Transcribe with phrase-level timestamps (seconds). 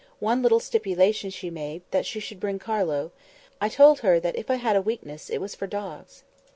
[0.17, 3.11] One little stipulation she made, that she should bring Carlo.
[3.61, 6.23] I told her that if I had a weakness, it was for dogs."